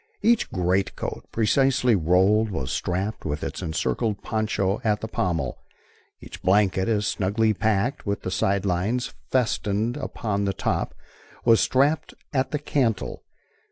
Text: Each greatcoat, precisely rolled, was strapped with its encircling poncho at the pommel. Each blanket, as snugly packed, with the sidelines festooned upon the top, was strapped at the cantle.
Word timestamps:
Each 0.23 0.49
greatcoat, 0.51 1.25
precisely 1.31 1.95
rolled, 1.95 2.49
was 2.49 2.71
strapped 2.71 3.23
with 3.23 3.43
its 3.43 3.61
encircling 3.61 4.15
poncho 4.15 4.81
at 4.83 4.99
the 4.99 5.07
pommel. 5.07 5.59
Each 6.19 6.41
blanket, 6.41 6.87
as 6.87 7.05
snugly 7.05 7.53
packed, 7.53 8.03
with 8.03 8.23
the 8.23 8.31
sidelines 8.31 9.13
festooned 9.29 9.97
upon 9.97 10.45
the 10.45 10.53
top, 10.53 10.95
was 11.45 11.59
strapped 11.61 12.15
at 12.33 12.49
the 12.49 12.57
cantle. 12.57 13.21